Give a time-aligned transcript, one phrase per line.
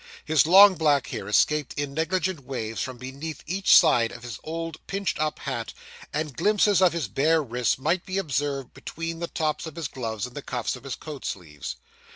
[0.25, 4.79] His long, black hair escaped in negligent waves from beneath each side of his old
[4.87, 5.75] pinched up hat;
[6.11, 10.25] and glimpses of his bare wrists might be observed between the tops of his gloves
[10.25, 11.75] and the cuffs of his coat sleeves.